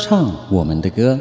[0.00, 1.16] 唱我们的歌。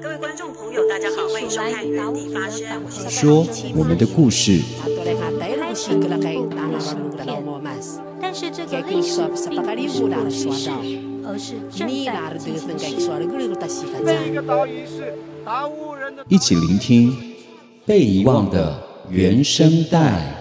[0.00, 2.64] 各位观众朋友，大家好，欢迎收看《原地发声》，
[3.10, 4.62] 说我们的故事。
[8.34, 10.70] 但是这个历史并不是故事，
[11.22, 12.66] 而是正在进行
[14.86, 15.12] 时。
[16.28, 17.14] 一起聆听
[17.84, 20.34] 被遗忘的原声带。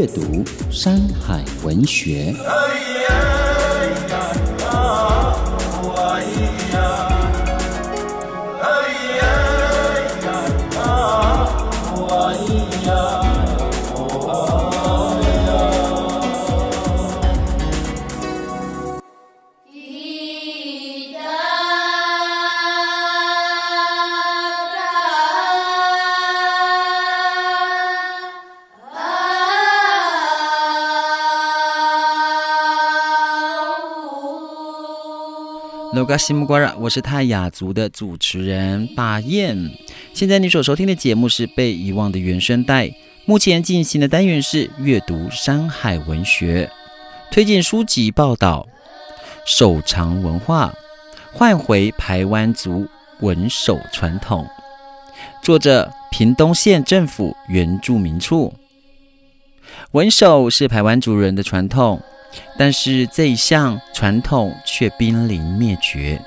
[0.00, 0.22] 阅读
[0.70, 2.32] 《山海文学》。
[36.76, 39.70] 我是泰雅族的主持人巴彦。
[40.12, 42.86] 现在你所收听的节目是《被遗忘的原声带》，
[43.26, 46.68] 目前进行的单元是阅读山海文学，
[47.30, 48.66] 推荐书籍报道
[49.46, 50.74] 手长文化，
[51.32, 52.88] 唤回排湾族
[53.20, 54.44] 文手传统。
[55.44, 58.52] 作者：屏东县政府原住民处。
[59.92, 62.02] 文手是排湾族人的传统。
[62.58, 66.20] 但是这一项传统却濒临灭绝。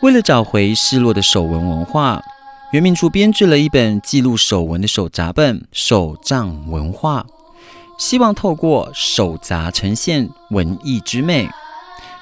[0.00, 2.22] 为了找回失落的手纹文化，
[2.72, 7.26] 原民处编制了一本记录手纹的手札本《手账文化》，
[7.98, 11.48] 希望透过手札呈现文艺之美，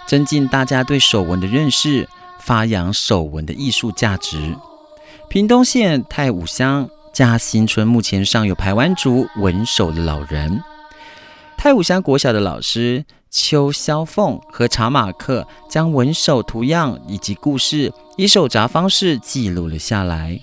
[0.06, 2.08] 增进大家对手纹的认识，
[2.38, 4.56] 发扬手纹的艺术价值。
[5.28, 10.62] 屏东县太武乡嘉兴村目前尚有排湾族纹手的老人。
[11.56, 20.38] 太武乡国小的老师邱肖凤和查马克将纹手图样以及故事以手札方式记录了下来。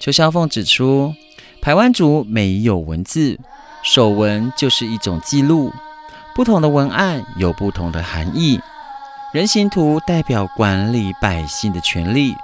[0.00, 1.14] 邱肖凤指出，
[1.60, 3.38] 排湾族没有文字，
[3.84, 5.70] 手纹就是一种记录，
[6.34, 8.58] 不同的文案有不同的含义。
[9.32, 12.34] 人形图代表管理百姓的权利，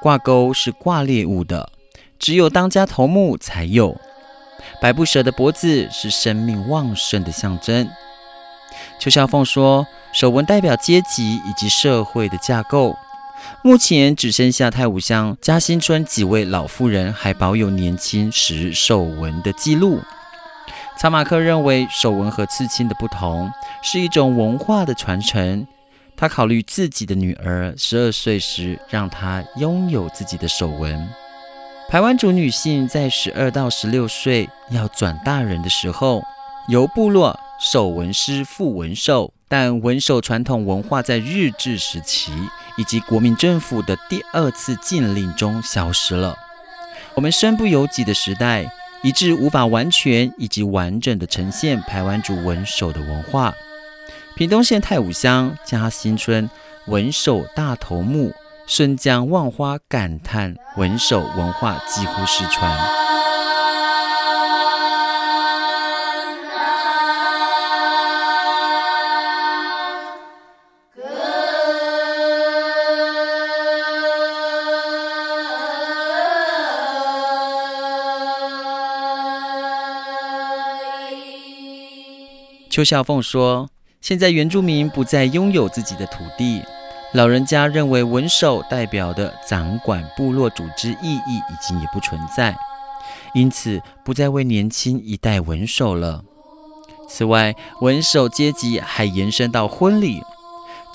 [0.00, 1.70] 挂钩是挂猎物的，
[2.18, 3.98] 只有当家头目才有。
[4.82, 7.88] 百步蛇的脖子是生命旺盛的象征。
[8.98, 12.96] 邱孝凤说，手纹代表阶级以及社会的架构。
[13.62, 20.00] 目前只剩下太武乡嘉兴村几位老妇人还保有年轻时手纹的记录。
[20.98, 23.48] 查马克认为，手纹和刺青的不同
[23.84, 25.64] 是一种文化的传承。
[26.16, 31.08] 他考虑自己的女儿十二岁时，让她拥有自己的手纹。
[31.92, 36.22] 排湾族女性在十二到十六岁要转大人的时候，
[36.68, 42.32] 由部落手纹师傅纹手，但纹手传统文化在日治时期
[42.78, 46.34] 以及国民政府的第二次禁令中消失了。
[47.14, 48.72] 我们身不由己的时代，
[49.02, 53.52] 以致无法完全以及完整的呈现排湾族纹手的文化。
[54.34, 56.48] 屏东县太武乡嘉兴村
[56.86, 58.32] 纹手大头目。
[58.66, 62.78] 孙江望花感叹：文首文化几乎失传。
[82.70, 83.68] 邱孝凤说
[84.00, 86.62] ：“现在原住民不再拥有自己的土地。”
[87.12, 92.56] 老人家认为文首代表的掌管部落组织意义已经也不存在，
[93.34, 96.24] 因此不再为年轻一代文首了。
[97.08, 100.22] 此外，文首阶级还延伸到婚礼。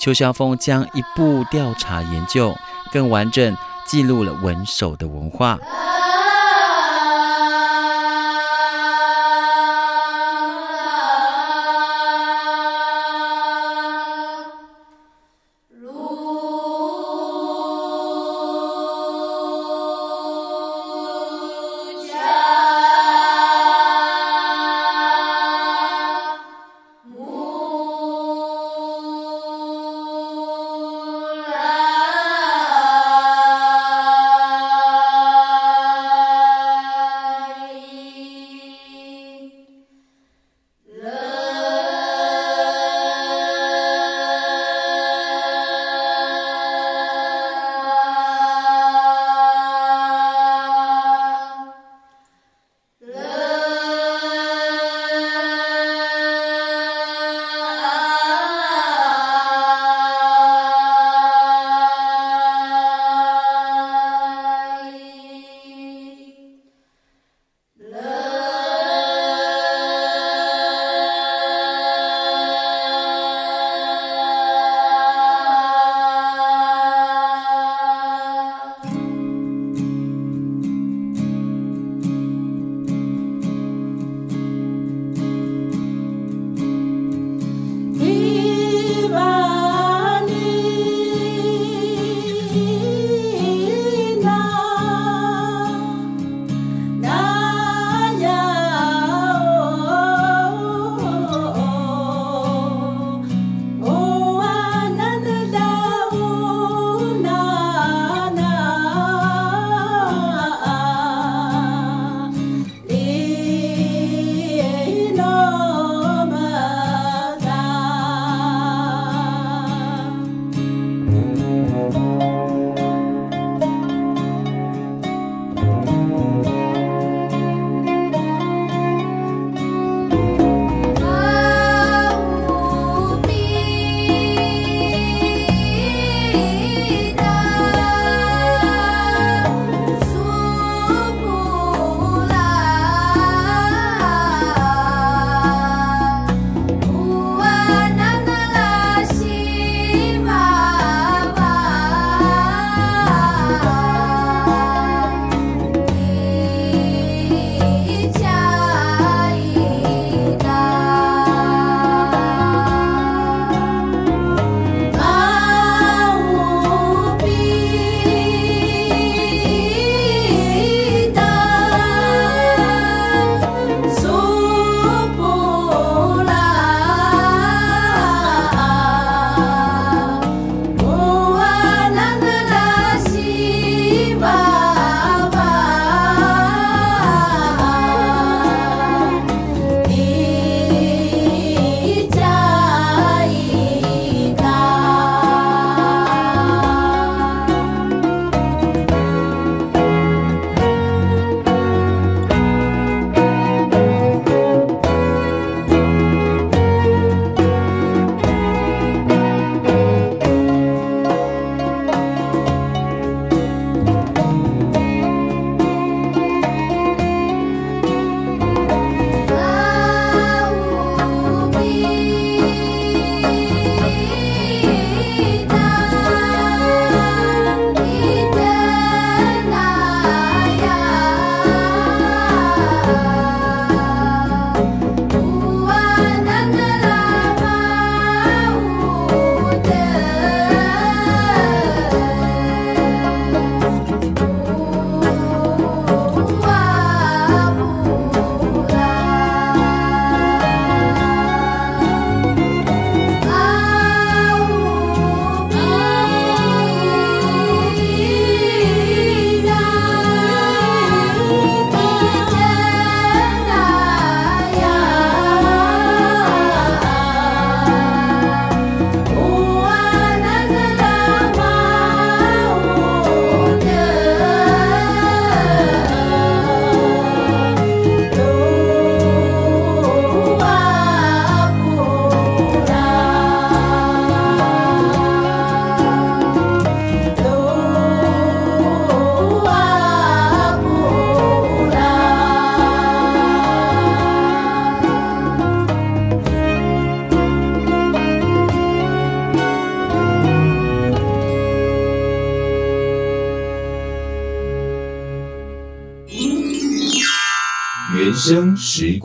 [0.00, 2.54] 邱孝峰将一步调查研究，
[2.92, 3.56] 更完整
[3.86, 5.58] 记录了文首的文化。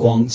[0.03, 0.27] 时光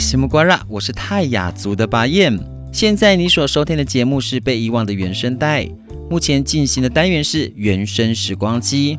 [0.00, 2.36] 西木瓜啦，我是泰雅族的巴彦。
[2.72, 5.68] 现在你所收听的节目是被遗忘的原声带。
[6.08, 8.98] 目前进行的单元是原声时光机。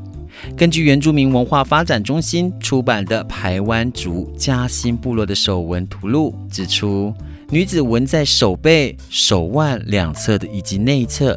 [0.55, 7.11] 根据原住民文化发展中心出版的排湾族嘉兴部落的手纹图录指出，
[7.49, 11.35] 女子纹在手背、手腕两侧的以及内侧，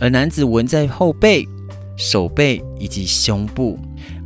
[0.00, 1.46] 而男子纹在后背、
[1.94, 3.78] 手背以及胸部。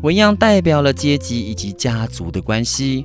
[0.03, 3.05] 纹样代表了阶级以及家族的关系。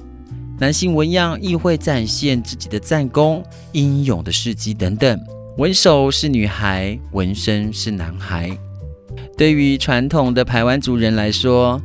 [0.64, 3.44] 男性纹样亦会展现自己的战功、
[3.74, 5.20] 英勇的事迹等等。
[5.58, 8.50] 纹手是女孩，纹身是男孩。
[9.38, 11.82] 对于传统的排湾族人来说，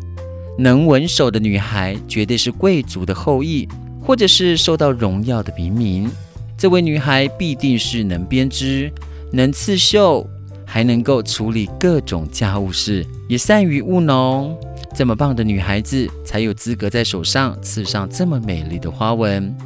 [0.56, 3.66] 能纹手的女孩绝对是贵族的后裔，
[4.00, 6.08] 或者是受到荣耀的平民。
[6.56, 8.92] 这位女孩必定是能编织、
[9.32, 10.25] 能刺绣，
[10.64, 14.56] 还能够处理各种家务事，也善于务农。
[14.99, 19.57] 这么棒的女孩子，才有资格在手上刺上这么美丽的花纹。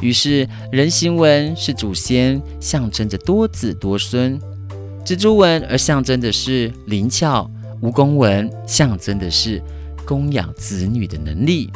[0.00, 4.38] 于是，人形纹是祖先，象征着多子多孙；
[5.04, 7.50] 蜘蛛纹而象征的是灵巧；
[7.82, 9.60] 蜈蚣纹象征的是
[10.06, 11.72] 供养子女的能力。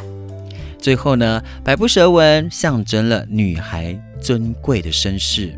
[0.79, 5.53] 最后呢，百步蛇纹象征了女孩尊贵的身世。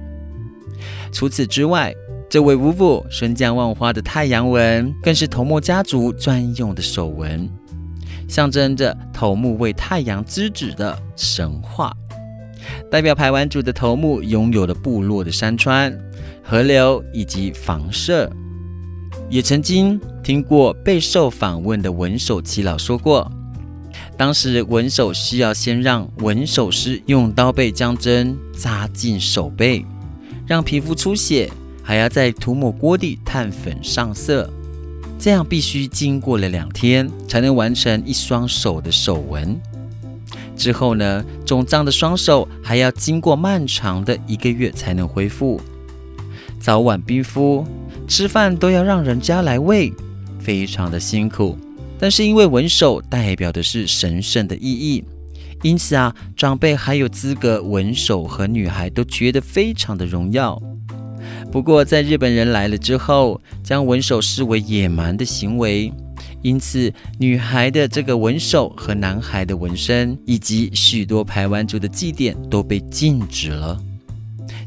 [1.12, 1.94] 除此之外，
[2.28, 7.48] 这位五府霜降万花的太阳纹，更是头目家族专用的手纹，
[8.28, 11.96] 象征着头目为太阳之子的神话，
[12.92, 15.98] 代表排湾族的头目拥有了部落的山川、
[16.44, 18.30] 河流以及房舍。
[19.30, 23.32] 也曾经听过备受访问的纹手耆老说过，
[24.18, 29.86] 当时纹手需要先让纹手师用刀背将针扎进手背，
[30.46, 31.50] 让皮肤出血。
[31.86, 34.52] 还要再涂抹锅底碳粉上色，
[35.20, 39.56] 这样必须经过了两天才能完成一双手的手纹。
[40.58, 45.62] 之后呢，肿胀的双手还要经过漫长的一个月才能恢复。
[46.60, 47.64] 早晚冰敷，
[48.08, 49.94] 吃饭都要让人家来喂，
[50.40, 51.56] 非常的辛苦。
[52.00, 55.04] 但是因为纹手代表的是神圣的意义，
[55.62, 60.60] 因此啊，长辈还有资格纹手和女孩都觉得非常的荣耀。
[61.56, 65.90] 不过，在日本人来了之后，将纹手视为野蛮的行为，
[66.42, 73.80] 因此女孩的这个纹手和男孩的纹身，以及许多排湾族的祭典都被禁止了。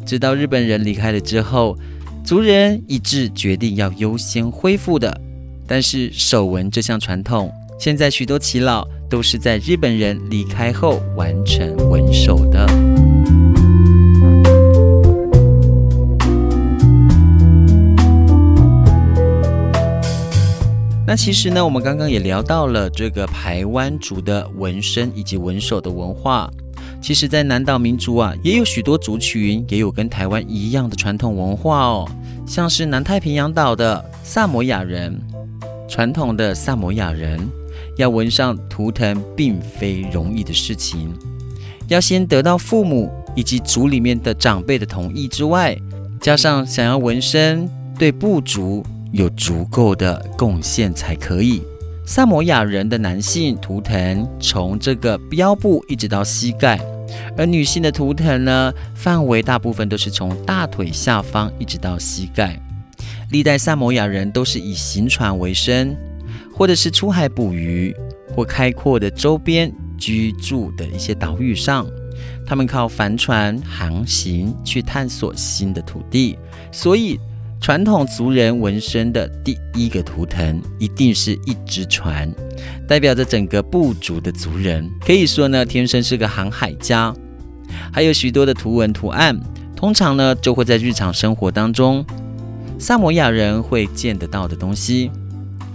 [0.07, 1.77] 直到日本人离开了之后，
[2.25, 5.15] 族人一致决定要优先恢复的。
[5.67, 12.88] 但是手纹这项传统，现在许多耆老都是在日本人离开后完成纹手的。
[21.09, 26.51] 那其实呢，我们刚刚也聊到了这个排湾族的纹身以及纹手的文化。
[27.01, 32.07] 其实，在南岛民族啊，也有许多族群也有跟台湾一样的传统文化哦。
[32.47, 35.19] 像是南太平洋岛的萨摩亚人，
[35.89, 37.41] 传统的萨摩亚人
[37.97, 41.11] 要纹上图腾，并非容易的事情，
[41.89, 45.75] 要先得到父母以及族里面的长辈的同意之外，
[46.21, 47.67] 加上想要纹身
[47.99, 48.85] 对部族。
[49.13, 51.63] 有足够的贡献才可以。
[52.07, 56.81] 萨摩亚人的男性图腾从这个腰部一直到膝盖，
[57.37, 62.59] 而女性的图腾呢，范围大部分都是从大腿下方一直到膝盖。
[63.31, 65.95] 历代萨摩亚人都是以行船为生，
[66.55, 67.95] 或者是出海捕鱼，
[68.35, 71.87] 或开阔的周边居住的一些岛屿上，
[72.47, 76.39] 他们靠帆船航行去探索新的土地，
[76.73, 77.21] 所以。
[77.61, 82.33] 传统族人纹身的第一个图腾一定是一只船，
[82.87, 87.15] 代表着整个部族的族人，可以说呢，天生是个航海家。
[87.93, 89.39] 还有许多的图文图案，
[89.77, 92.05] 通常呢就会在日常生活当中，
[92.79, 95.11] 萨摩亚人会见得到的东西。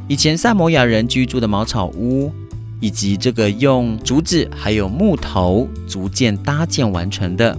[0.08, 2.32] 以前萨摩亚人居住的茅草屋，
[2.80, 7.56] 以及这个用竹子还有木头逐渐搭建完成的。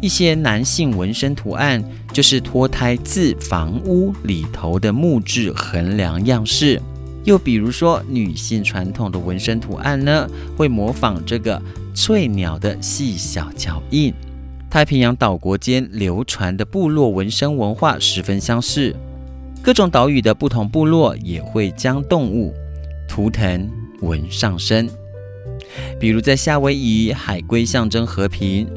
[0.00, 6.80] 一些男性纹身图案，就是脱胎自房屋里头的木质横梁样式，
[7.24, 11.60] 又比如说，女性传统的纹身图案呢，会模仿这个
[11.94, 14.12] 翠鸟的细小脚印。
[14.68, 18.94] 太平洋岛国间流传的部落纹身文化十分相似，
[19.62, 22.52] 各种岛屿的不同部落也会将动物、
[23.08, 23.70] 图腾
[24.02, 24.88] 纹上身。
[25.98, 28.68] 比如在夏威夷，海龟象征和平，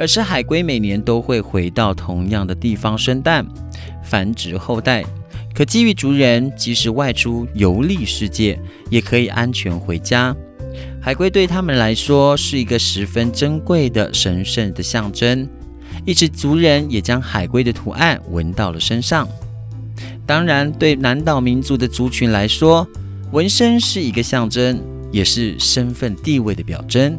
[0.00, 3.46] 而是海龟每年都会回到同样的地方生蛋、
[4.02, 5.04] 繁殖后代，
[5.54, 10.34] 可基于族人即使外出游历世界，也可以安全回家。
[11.02, 15.46] 海龟对他们来说是一个十分珍贵的神圣的象征，
[16.06, 19.28] 一直族人也将海龟的图案纹到了身上。
[20.24, 22.88] 当然，对南岛民族的族群来说，
[23.32, 24.80] 纹身是一个象征，
[25.12, 27.18] 也是身份地位的表征。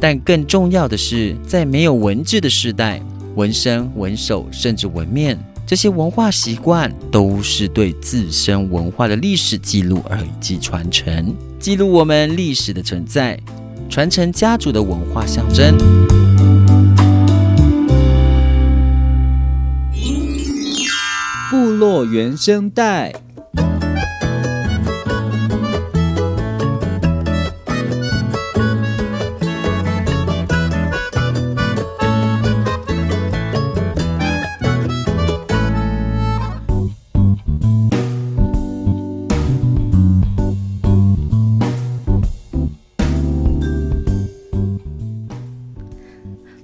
[0.00, 3.02] 但更重要的是，在没有文字的时代，
[3.36, 11.36] 纹身、纹手甚至纹面这些文化习惯，都是对自身文化的历史记录而以及传承。
[11.58, 13.38] 记录我们历史的存在，
[13.90, 15.76] 传承家族的文化象征。
[21.50, 23.12] 部落原声带。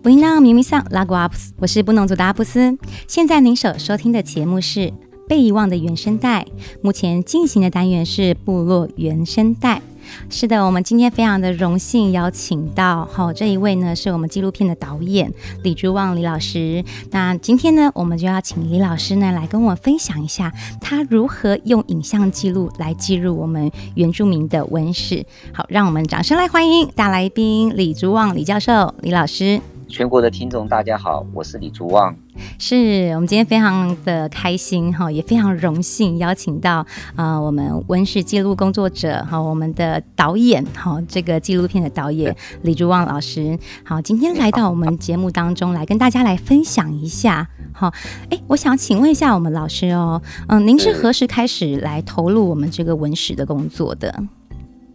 [0.06, 2.78] 咪咪桑拉古阿普斯，我是布农族的阿布斯。
[3.08, 4.80] 现在您所收听的节目是
[5.26, 6.42] 《被遗忘的原声带》，
[6.80, 9.82] 目前进行的单元是部落原声带。
[10.30, 15.32] 是的，我们今天非常的荣幸邀请到好、这一位呢，是我们纪录片的导演
[15.64, 16.84] 李竹旺李老师。
[17.10, 25.26] 那今天呢，我们就要请李老师呢来跟我分享一下他如何用影像记录来记录我们原住民的文史。
[25.52, 29.60] 好，让我们掌声来欢迎大来宾李竹旺李教授李老师。
[29.88, 32.14] 全国的听众，大家好，我是李竹旺。
[32.58, 36.78] 是我们今天非常的开心哈，也非常荣幸邀请到
[37.14, 43.56] 啊、呃，我们文史记录工作者哈，我们的导演哈，这个纪录片的导演李竹旺老师。
[43.84, 47.49] 好，今天来到我们节目当中来跟大家来分享一下。
[47.72, 47.92] 哈，
[48.30, 54.12] 哎，我想请问一下我们老师哦，嗯，您是何时开始来投入我们这个文史的工作的？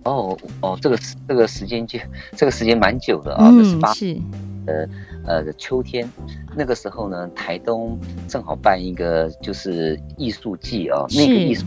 [0.04, 1.98] 哦哦，这个这个时间就
[2.36, 4.20] 这个时间蛮久的啊，嗯，是。
[4.68, 4.88] 呃
[5.26, 6.10] 呃，秋天
[6.56, 11.66] 那个时候呢，台东正好办一个就是艺术季啊，那个艺术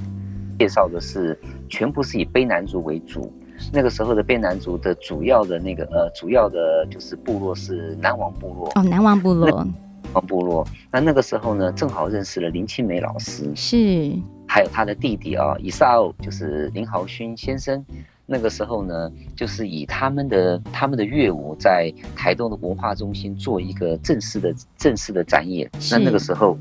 [0.59, 3.33] 介绍的是全部是以卑南族为主。
[3.73, 8.71] 那个时候的卑南族的主要的那个呃，主要的就是部落是南王部落。
[8.75, 9.49] 哦，南王部落。
[9.49, 9.75] 南
[10.13, 10.67] 王部落。
[10.91, 14.13] 那那个时候呢，正好认识了林清梅老师，是，
[14.47, 17.85] 还有他的弟弟啊，以撒欧，就是林豪勋先生。
[18.27, 25.71] 那个时候呢，就是以他们的他们的乐舞在台东的文化中心做一个正式的正式的展演。
[25.91, 26.57] 那那个时候，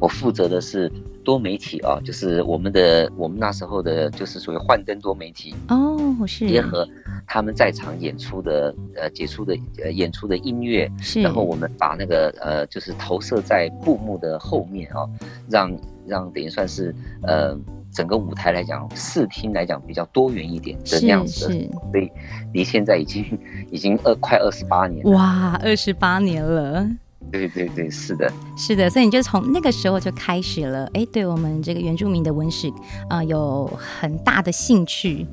[0.00, 0.90] 我负责的是
[1.22, 6.88] 多媒体啊，就是我们的我们那时候的就是属于幻灯多媒体哦，是结合
[7.26, 15.04] 他们在场演出的呃杰出的呃演出的音乐，是然后我们把那个呃就是投射在布幕的后面啊，
[15.50, 15.70] 让
[16.06, 17.54] 让等于算是呃。
[17.94, 21.54] 整个舞台来讲，视听来讲比较多元一点的那样子的，
[21.92, 22.10] 所以
[22.52, 23.24] 离现在已经
[23.70, 25.12] 已经二快二十八年了。
[25.12, 26.86] 哇，二十八年了！
[27.32, 32.68] 对对对，是的，是的，所以你就从那个时候就开始了，哎，对我们这个原住民的文史
[33.08, 35.26] 啊、呃，有很大的兴趣。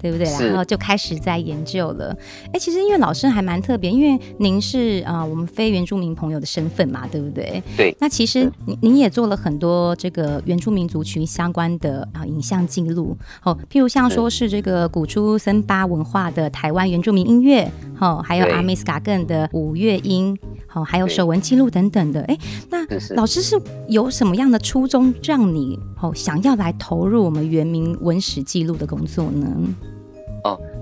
[0.00, 0.26] 对不对？
[0.46, 2.16] 然后就开始在研究了。
[2.52, 7.62] 哎，其实因为老师还蛮特别，因为您是啊、呃、我们非原住民朋友的身份嘛，对不对？
[7.76, 7.96] 对。
[8.00, 20.36] 那其实您您也做了很多这个原住民族群相关的啊、呃、影像记录，哦，譬如像说是这个古初森巴文化的台湾原住民音乐，哦，还有阿美斯嘎更的五月音，
[20.72, 22.22] 哦，还有手纹记录等等的。
[22.22, 22.38] 哎，
[22.70, 29.46] 那老师是有什么样的初衷让你哦想要来投入我们原民文史记录的工作呢？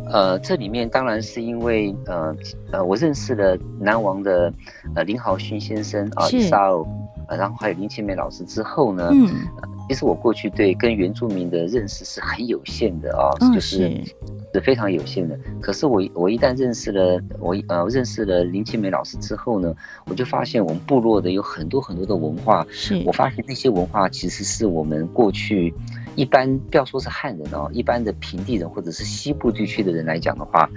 [0.07, 2.37] 哦，呃，这里面当然是因为，呃，
[2.73, 4.53] 呃，我认识了南王的，
[4.95, 6.87] 呃，林豪勋先生啊，伊萨欧，
[7.29, 9.27] 呃，然后还有林清美老师之后呢，嗯、
[9.63, 14.05] 呃，其实我过去对跟原住民的认识是很有限的啊，嗯、就是是，
[14.55, 15.39] 是非常有限的。
[15.61, 19.75] 可是我我一旦认识了我呃认识了林清美老师之后呢，
[20.07, 25.75] 我就发现我们部落的有很多很多的文化，是我发现那些文化其实是我们过去。
[26.17, 30.69] 一般不要说是汉人哦，一般的平地人或者是西部地区的人来讲的话，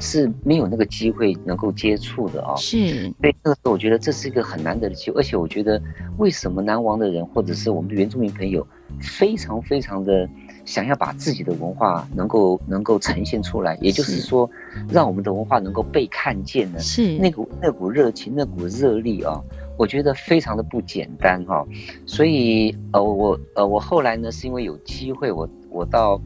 [0.00, 2.56] 是没有那个机会能够接触的啊、哦。
[2.58, 5.80] 是，所以那个时候我觉得这是一个很难得的机会，而且我觉得
[6.18, 8.66] 为什么南王的人或者是我们的原住民朋友
[9.00, 10.28] 非常非常的
[10.64, 14.50] 想要把自己的文化能够能够呈现出来，也就是说，
[14.90, 17.16] 让我们的文化能够被看见呢，是。
[17.18, 19.40] 那股那股热情，那股热力啊，
[19.78, 21.64] 我觉得非常的不简单哈。
[22.04, 26.20] 所以呃，我呃我后来呢，是因为有机会，我我到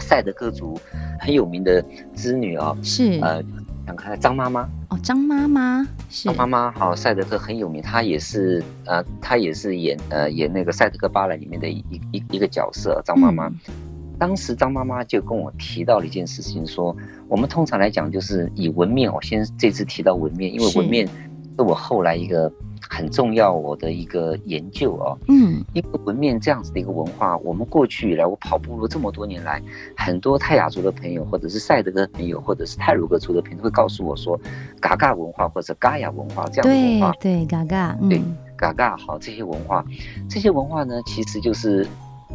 [0.00, 0.76] 赛德克族
[1.20, 1.84] 很有名的
[2.16, 3.40] 织女啊，是呃。
[3.86, 13.46] 想看张妈妈哦，张妈妈是张妈妈，好，赛德克很有名，她也是呃，她也是演呃演那个赛德克巴莱里面的一一一个角色，张妈妈。
[13.46, 13.54] 嗯、
[14.18, 16.94] 当时张妈妈就跟我提到了一件事情，说
[17.28, 21.08] 我们通常来讲就是以纹面，我先这次提到纹面，因为纹面
[21.56, 22.52] 是我后来一个。
[22.88, 29.62] 很重要，我的一个研究哦，嗯，因为纹面这样子的一个文化，我们过去以来，我跑步了这么多年来，
[29.96, 34.38] 很多泰雅族的朋友，或者是赛德克的朋友，或者是泰鲁格族的朋友，会告诉我说，
[34.80, 38.22] 嘎嘎文化或者嘎雅文化这样的文化，对对，嘎嘎，对
[38.56, 39.84] 嘎嘎好，这些文化，
[40.28, 41.86] 这些文化呢，其实就是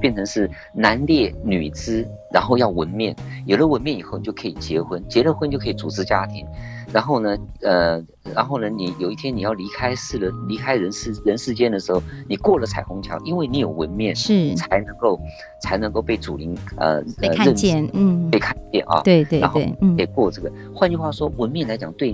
[0.04, 6.46] 变成是男烈女织，然后要纹面，有了纹面以后，你就可以结婚，结了婚就可以组织家庭。
[6.92, 8.04] 然后呢，呃，
[8.36, 15.18] 然后呢，你有一天你要离开世人，离开人世人世间的时候，你过了彩虹桥，因为你有纹面，是才能够
[15.62, 19.62] 才能够被祖灵呃被看见，嗯，被看见啊，对对对，然后
[19.96, 20.50] 得过这个。
[20.50, 22.14] 嗯、换句话说，纹面来讲，对，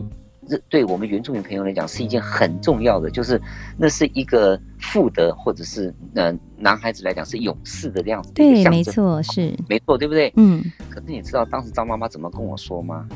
[0.69, 3.41] 对我们原住民朋友来讲是一件很重要的，就是
[3.77, 10.31] 那是一个妇德，或者是呃男孩子来讲是勇士的这样子的，对，没错，是没错，对不对？
[10.35, 10.63] 嗯。
[10.89, 13.07] 可是你知道当时张妈妈怎么跟我说吗？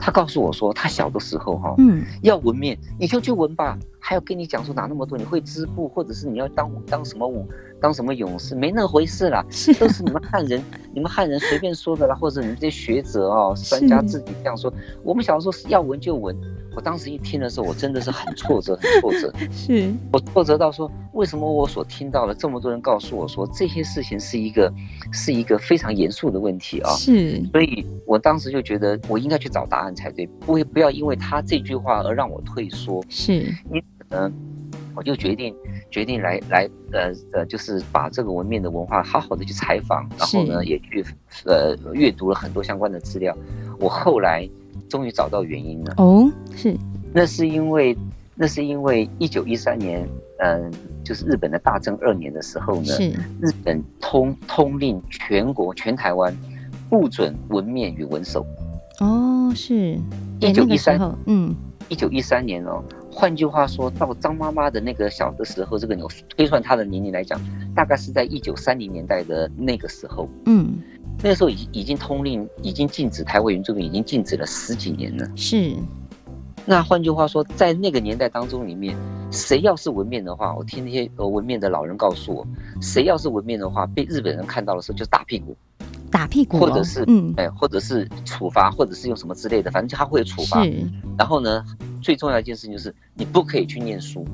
[0.00, 3.76] 她告诉我说，她小的时候哈，嗯，要纹面，你就去纹吧。
[4.00, 5.18] 还要跟你讲说哪那么多？
[5.18, 7.46] 你会织布，或者是你要当当什么武，
[7.80, 9.44] 当什么勇士，没那回事啦。
[9.50, 10.62] 是，都是你们汉人，
[10.94, 14.72] 你们汉人随便说的啦，或者你们这些学者哦，专家自己这样说。
[15.02, 16.34] 我们小时候是要纹就纹。
[16.78, 19.34] 我当时一听的时候，我真的是很挫折，很挫折。
[19.50, 24.72] 是我挫折到说，为什么我所听到的这么多人告诉我说这些事情是一个，
[25.12, 26.92] 是一个非常严肃的问题啊？
[26.92, 33.04] 是，所以我当时就觉得我应该去找答案才对，不会不要因为他这句话而让我退缩。
[33.08, 33.32] 是，
[33.72, 34.32] 因此呢，
[34.94, 35.52] 我就决定
[35.90, 41.04] 决定来来呃呃，就是把这个文面的文化好好的去采访，然后呢也去
[41.44, 43.36] 呃阅读了很多相关的资料。
[43.80, 44.48] 我后来。
[44.88, 45.94] 终于找到原因了。
[45.98, 46.76] 哦，是，
[47.12, 47.96] 那是因为
[48.34, 50.70] 那是因为一九一三年，嗯，
[51.04, 53.10] 就是日本的大正二年的时候呢，是。
[53.40, 56.34] 日本通通令全国全台湾
[56.88, 58.46] 不准纹面与纹手。
[59.00, 59.98] 哦，是。
[60.40, 61.54] 一九一三，嗯，
[61.88, 67.40] 一九一三年哦，换句话说到张妈妈的那个小的时候，这个你推算她的年龄来讲，
[67.74, 70.78] 大概是在一九三零年代的那个时候，嗯。
[71.22, 75.28] 那个时候已经已经通令，已经禁止台湾原住民，已经禁止了十几年了。
[75.34, 75.74] 是，
[76.64, 78.96] 那换句话说，在那个年代当中里面，
[79.30, 82.46] 谁要是文面的话，我听那些呃文面的老人告诉我，
[82.80, 85.56] 谁要是文面的话，被日本人看到的时候就打屁股，
[86.08, 90.62] 打屁股，或者是嗯，哎，或者是处罚，或者是用什么之类的，反正他会有处罚。
[90.62, 90.86] 是，
[91.18, 91.64] 然后呢，
[92.00, 94.24] 最重要一件事情就是你不可以去念书。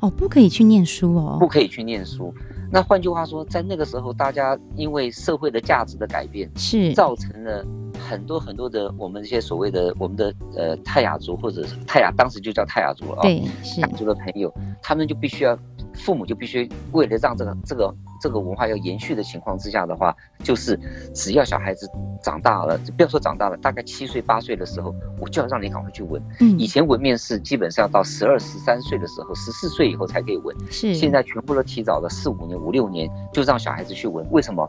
[0.00, 2.34] 哦，不可以去念书哦，不可以去念书。
[2.74, 7.64] 那换句话说，在那个时候，大家因为社会的价值的改变，是造成了
[7.96, 15.56] 很多很多的我们这些所谓的我们的呃泰雅族或者是泰雅，当时就叫泰雅族了啊，对，是泰雅族的朋友，他们就必须要，
[15.94, 17.94] 父母就必须为了让这个这个。
[18.24, 20.80] 这个文化要延续的情况之下的话，就是
[21.12, 21.86] 只要小孩子
[22.22, 26.22] 长大了，不要说长大了，大概七岁八岁的时候，我就要让你赶快去纹。
[26.40, 30.56] 嗯，以前纹面是基本上要到十二十三岁的时候，十四岁以后才可以纹。
[30.70, 34.26] 是，现在全部都提早了四五年、五六年就让小孩子去纹。
[34.30, 34.66] 为什么？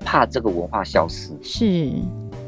[0.00, 1.32] 怕这个文化消失。
[1.42, 1.64] 是，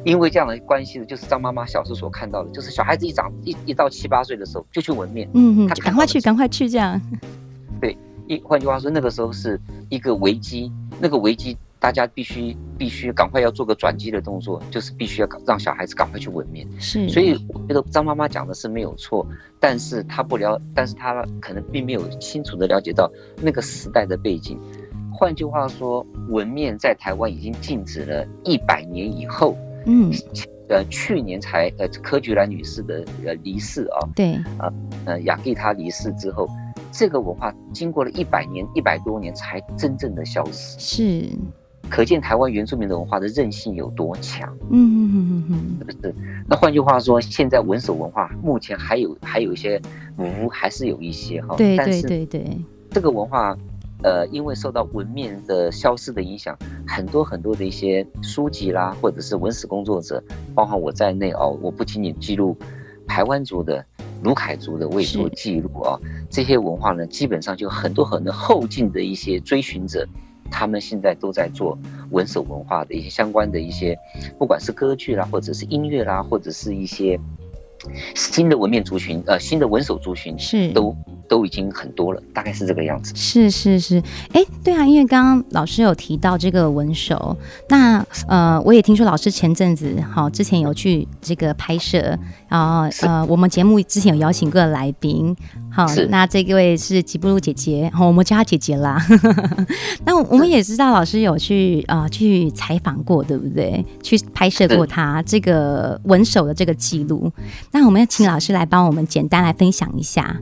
[0.04, 5.26] 因为这样的关系呢，就是张妈妈小时候所看到的，就是小孩子一长一一到七八岁的时候就去纹面。
[5.32, 7.00] 嗯嗯，赶快去，赶快去，这样。
[7.80, 7.96] 对。
[8.30, 16.64] 一换句话说，那个时候是一个危机，那个危机大家必须必须赶快要做个转机的动作，就是必须要让小孩子赶快去纹面。
[16.78, 19.26] 是，所以我觉得张妈妈讲的是没有错，
[19.58, 23.10] 但是她不了，但是她可能并没有清楚的了解到
[23.42, 24.56] 那个时代的背景。
[25.12, 30.12] 换句话说，纹面在台湾已经禁止了一百年以后，嗯，
[30.68, 34.72] 呃，去年才呃柯菊兰女士的呃离世啊，对，呃
[35.04, 36.48] 呃雅蒂她离世之后。
[36.92, 41.28] 这个文化经过了一百年、一百多年才真正的消失，是，
[41.88, 44.52] 可见台湾原住民的文化的韧性有多强。
[44.70, 46.14] 嗯嗯嗯嗯，是不是？
[46.48, 49.80] 那换句话说，现在文手文化目前还有还有一些，
[50.18, 51.54] 嗯，还是有一些哈。
[51.56, 52.58] 对对对对。
[52.90, 53.56] 这个文化，
[54.02, 60.22] 呃，因为受到文面的消失的影响，很多很多的一些书籍啦，或者是文史工作者，
[60.56, 62.56] 包括我在内哦，我不仅仅记录
[63.06, 63.84] 台湾族的。
[64.22, 70.06] 鲁凯族的未做记录啊，这些文化呢，基本上就很多很多后进的一些追寻者，
[70.50, 71.78] 他们现在都在做
[72.10, 73.98] 文手文化的一些相关的一些，
[74.38, 77.18] 不管是歌剧啦，或者是音乐啦，或者是一些
[78.14, 80.96] 新的文面族群，呃，新的文手族群是都。
[81.30, 83.14] 都已经很多了，大概是这个样子。
[83.14, 87.36] 是是是，哎，对啊，因为刚刚老师有提到这个文手，
[87.68, 95.36] 那呃，我也听说老师前阵子好、哦、之前有去这个拍摄，然后呃，我们节目之前有邀请过来宾，
[95.86, 99.00] 好，那这位是吉布鲁姐姐，好，我们叫她姐姐啦。
[100.04, 103.84] 那我们也知道老师有去啊、呃、去采访过，对不对？
[104.02, 107.32] 去拍摄过她这个文手的这个记录。
[107.72, 110.38] 那我们要请老师来帮我们简单来分享一下。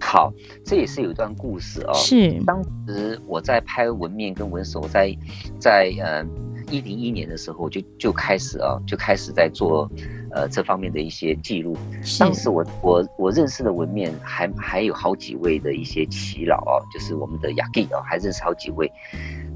[0.00, 0.32] 好，
[0.64, 1.92] 这也是有一段故事哦。
[1.94, 5.14] 是，当时我在拍文面跟文手，在
[5.58, 6.24] 在呃
[6.70, 9.90] 一零一年的时候就就开始啊，就开始在做
[10.30, 11.76] 呃这方面的一些记录。
[12.18, 18.90] 当时我我我认识的文面还还有好几位的一些耆老哦，就是我们的雅弟哦，还认识好几位。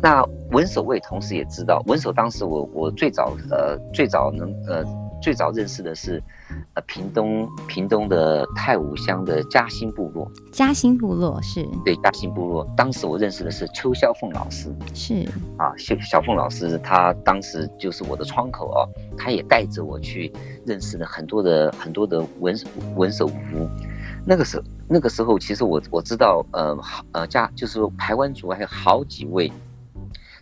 [0.00, 4.84] 那文守卫同时也知道，文守当时我我最早呃最早能呃
[5.22, 6.22] 最早认识的是。
[6.74, 12.66] 呃，屏东屏东的太武乡的嘉兴部落，嘉兴部落是对嘉兴部落。
[12.76, 20.30] 当时我认识的是邱小凤老师，是啊，小小凤老师，他当时就是我的窗口哦，他也带着我去
[20.66, 22.54] 认识了很多的很多的文
[22.96, 23.66] 文手武夫。
[24.26, 26.78] 那个时候，那个时候其实我我知道，呃
[27.12, 29.50] 呃，家就是说排湾族还有好几位，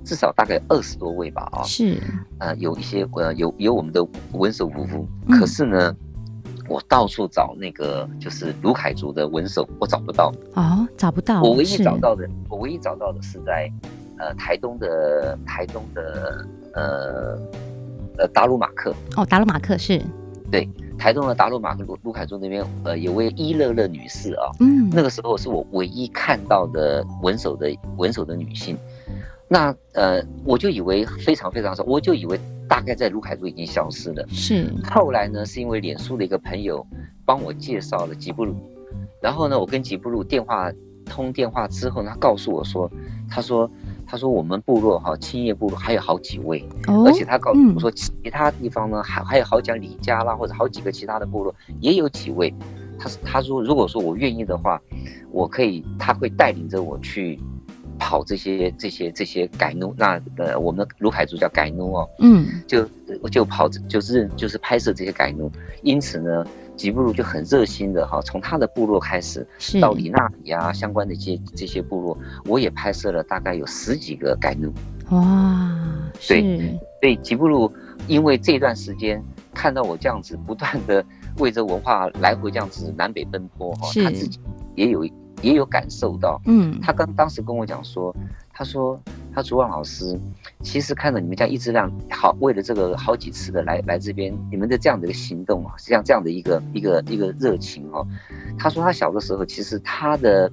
[0.04, 1.98] 至少大概二十多位吧，啊，是
[2.38, 5.90] 呃有一些呃有有我们的文手夫妇，可是呢。
[5.90, 5.96] 嗯
[6.68, 11.42] 我到处找那个就是卢凯族的文手，我找不到哦，找不到。
[11.42, 13.68] 我唯一找到的，我唯一找到的是在，
[14.18, 17.38] 呃，台东的台东的呃
[18.18, 18.94] 呃达鲁马克。
[19.16, 20.00] 哦，达鲁马克是。
[20.48, 28.78] 对，台东的达鲁马克卢卢凯族那边，呃，有位伊乐乐女士啊，嗯，那个时候是我唯一看到的文手的文手的女性。
[29.50, 32.40] 那呃，我就以为非常非常少，我就以为。
[32.70, 34.24] 大概在卢凯族已经消失了。
[34.28, 36.86] 是后来呢，是因为脸书的一个朋友
[37.24, 38.54] 帮我介绍了吉布鲁，
[39.20, 40.70] 然后呢，我跟吉布鲁电话
[41.04, 42.88] 通电话之后呢，他告诉我说，
[43.28, 43.68] 他说
[44.06, 52.54] 他说我们部落哈青叶部落还有好几位，哦、而且他告诉我说其他地方呢还还有好讲李家啦或者好几个其他的部落也有几位，
[53.00, 54.80] 他他说如果说我愿意的话，
[55.32, 57.36] 我可以他会带领着我去。
[58.00, 62.88] 跑这些这些这些改奴，那呃，我们的卢凯族叫改奴哦，嗯，就
[63.30, 66.44] 就跑就是就是拍摄这些改奴，因此呢，
[66.76, 69.46] 吉布鲁就很热心的哈，从他的部落开始，
[69.80, 74.72] 到里纳里啊相关的一些这些部落，我也拍摄了大概有十几个改奴。
[75.10, 75.70] 哇，
[76.26, 77.70] 对，所以吉布鲁
[78.08, 81.04] 因为这段时间看到我这样子不断的
[81.38, 84.40] 为这文化来回这样子南北奔波哈，他自己
[84.74, 85.06] 也有。
[85.42, 88.14] 也有感受到，嗯，他刚当时跟我讲说，
[88.52, 89.00] 他说
[89.34, 90.18] 他说王老师，
[90.62, 98.06] 其实看到你们家一直让好为了这个好几次的来来这边，你们的这样的一个行动啊，像这样的一个一个一个热情哦，
[98.58, 100.50] 他说他小的时候，其实他的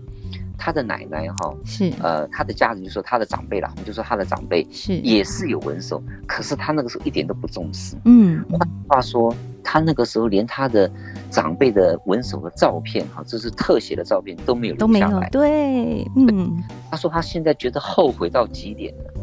[0.58, 1.92] 他的奶奶哈是。
[2.02, 4.96] 呃他的家人就说他的长辈啦，我们就说他的长辈是。
[4.98, 9.36] 也是有文手，可是他那个时候一点都不重视，嗯，换句话说。
[9.70, 10.90] 他那个时候连他的
[11.30, 15.28] 长辈的文手的照片，哈，这是特写的照片都没有留下来。
[15.30, 19.14] 对，嗯，他说他现在觉得后悔到极点了。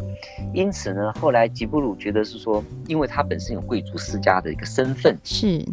[0.52, 5.66] 因此呢，后来吉布鲁觉得是说，因为他本身有贵族世家的一个身份，是，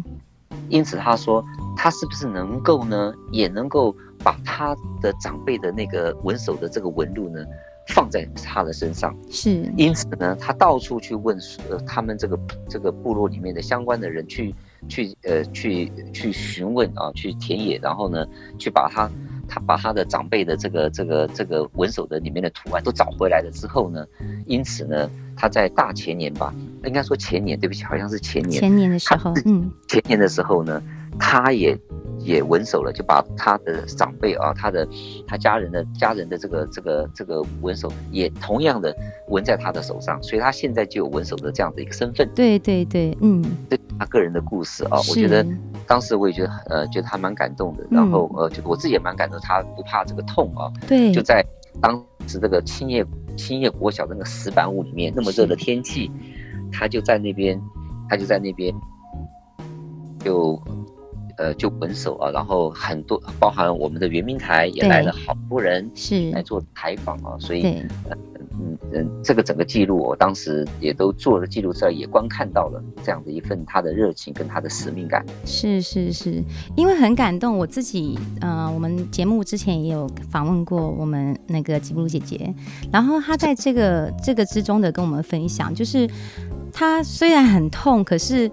[0.70, 1.44] 因此他说
[1.76, 7.44] 他是不是能够呢，也能够把他的长辈的那个文手的这个纹路呢，
[7.88, 11.36] 放在他的身上是，因此呢，他到处去问
[11.68, 14.54] 呃，他们这个这个部落里面的相关的人去
[14.88, 18.24] 去呃去去询问啊，去田野，然后呢，
[18.58, 19.10] 去把他
[19.48, 24.06] 他把他的长辈的这个这个这个文手的里面的图案都找回来了之后呢，
[24.46, 30.82] 因此呢，他在大前年吧，应该说前年，对不起，好像是前年，前年的时候，嗯，前年的时候呢，
[31.18, 31.76] 他也。
[32.24, 34.86] 也稳手了，就把他的长辈啊，他的
[35.26, 38.94] 他家人的家人的这个这个这个稳手，也同样的
[39.28, 42.28] 纹在他的手上，所以他现在就有稳手的这样的一个身份。
[42.34, 45.46] 对对对，嗯，对他个人的故事啊，我觉得
[45.86, 47.86] 当时我也觉得呃，觉得还蛮感动的。
[47.90, 50.70] 然后呃，就我自己也蛮感动，他不怕这个痛啊。
[50.86, 51.44] 对，就在
[51.80, 51.94] 当
[52.26, 53.04] 时这个青叶
[53.36, 56.10] 青叶国小的那个石板屋里面，那么热的天气，
[56.70, 57.60] 他就在那边，
[58.08, 58.72] 他就在那边，
[60.24, 60.60] 就。
[61.36, 67.88] 呃，就本手啊，然后很多包含我们的原民台也来了好多人，是来做采访啊，所以，嗯
[68.60, 75.24] 嗯，嗯，这个整个记录，我当时也都做了记录之后，也观看到了这样的一份他的热情跟他的使命感。
[75.44, 76.42] 是是是，
[76.76, 82.54] 因为很感动，我自己呃，我们节目之前也有访问过我们那个吉布鲁姐姐，
[82.92, 86.08] 然后她在这个这个之中的跟我们分享，就是
[86.72, 88.50] 她虽然很痛，可是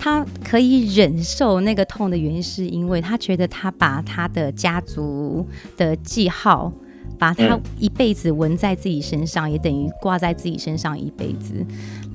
[0.00, 6.72] 她可以忍受那个痛的原因，是因为他觉得他把他的家族的记号。
[7.18, 11.52] 把他一辈子纹在自己身上，嗯、也等于挂在自己身上一辈子。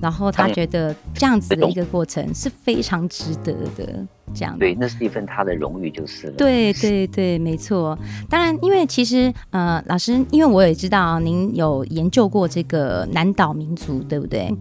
[0.02, 4.04] 然后他觉得这样子的一个过程是非常值得的。
[4.34, 6.32] 这样对，那是一份他的荣誉，就是了。
[6.32, 7.96] 对对对，没错。
[8.28, 14.52] 当然，因为其实呃，老师，因为我也知道您有研究过这个南岛民族，对不对？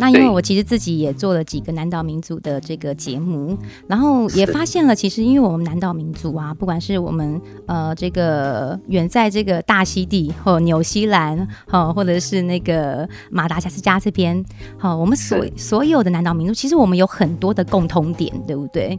[0.00, 14.42] 那因为我其实自己也做了几个南岛民族的这个节目，然后也发现了，其实因为我们南岛民族啊，不管是我们呃这个远在这个大溪地或纽西兰，哈，或者是那个马达加斯加这边，
[14.78, 18.98] 好，我们所所有的南岛民族，其实我们有很多的共通点，对不对？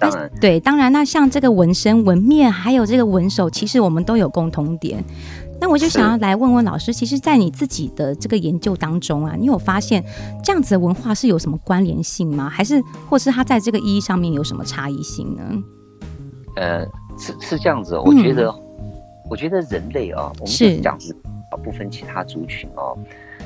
[0.00, 5.02] 当然，对，当然，那像这个纹身、纹面，还有这个纹手，其实我们都有共同点。
[5.64, 10.04] 那我就想要来问问老师，其实，在你自己的这个研究当中啊，你有发现
[10.42, 12.50] 这样子的文化是有什么关联性吗？
[12.50, 15.42] 还是，或是它在这个意义上面有什么差异性呢？
[16.56, 18.92] 呃，是是这样子，我觉得，嗯、
[19.30, 21.16] 我觉得人类啊，我们是这样子，
[21.64, 22.94] 不分其他族群哦，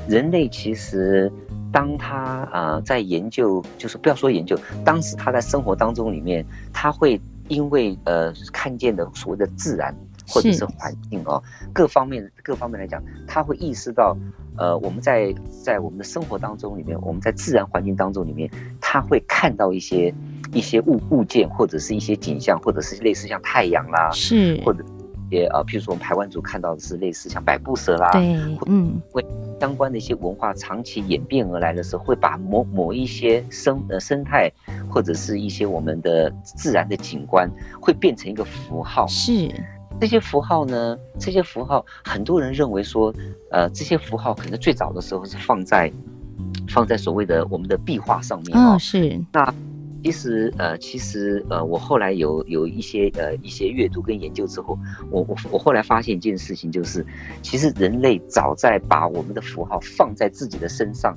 [0.09, 1.31] 人类其实。
[1.71, 9.95] 当他呃在研究，就是不要说研究，当时他在生活当中里面，他会因为呃看见的所谓的自然
[10.29, 11.41] 或者是环境哦，
[11.73, 14.15] 各方面各方面来讲，他会意识到，
[14.57, 20.13] 呃我们在在我们的生活当中里面，我们在自然环境当中里面，他会看到一些
[20.53, 24.83] 一些物物件或者是一些景象，或者是类似像太阳啦，是或者。
[25.31, 29.23] 也呃，譬如说我们台湾族看到的是类似像百步蛇啦，对，嗯，会
[29.59, 34.51] 相关的一些文化长期演变而来的时候，会把某某一些生呃生态
[34.89, 37.47] 或者是一些我们的自然的景观，
[37.79, 39.05] 会变成一个符号。
[39.05, 39.47] 是
[39.99, 43.13] 这些符号呢，这些符号很多人认为说，
[43.51, 45.91] 呃，这些符号可能最早的时候是放在
[46.67, 49.53] 放在所谓的我们的壁画上面啊，哦，是那。
[50.01, 54.79] 其实，呃，其实，呃，我后来有有一些呃一些阅读跟研究之后，
[55.11, 57.05] 我我我后来发现一件事情，就是
[57.41, 61.13] 其实人类早在把我们的符号放在自己的身上，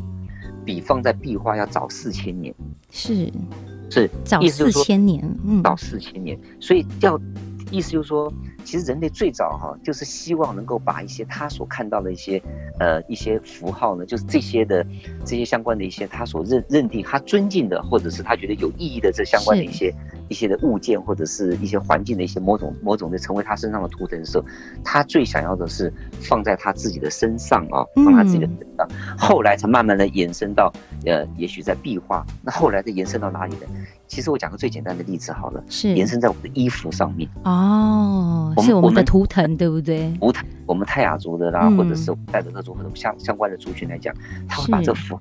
[0.64, 2.53] 比放在壁画要早四千年。
[2.90, 3.33] 是
[3.88, 7.16] 是，早四千年，嗯，早四千年，所以要
[7.71, 8.35] 意思就是说。
[8.64, 12.42] 其实人类最早哈，就是希望能够把一些他所看到的一些，
[12.79, 14.87] 呃，一些符号呢，就是这些的
[15.25, 19.94] 这些相关的一些他所认认定他尊敬的，或者是他觉得有意义的这相关的一些
[20.33, 24.45] 一些的物件，或者是一些环境的一些某种某种的成为他身上的图腾的时候，
[24.83, 25.92] 他最想要的是
[26.23, 30.73] 放在他自己的身上啊，放他自己的身上，后来才慢慢的延伸到，
[31.05, 33.66] 呃，也许在壁画，那后来再延伸到哪里呢？
[34.09, 35.95] 其实我讲个最简单的例子好了，是。
[35.95, 37.29] 延伸在我们的衣服上面。
[37.45, 40.11] 哦，是我们的图腾对不对？
[40.18, 44.14] 图腾，我们泰雅族的啦，嗯、或者是带着那种相相关的族群来讲，
[44.49, 45.18] 他会把这符